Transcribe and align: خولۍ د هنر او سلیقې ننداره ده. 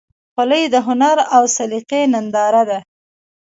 خولۍ 0.33 0.63
د 0.73 0.75
هنر 0.87 1.17
او 1.35 1.43
سلیقې 1.55 2.01
ننداره 2.13 2.63
ده. 2.69 2.79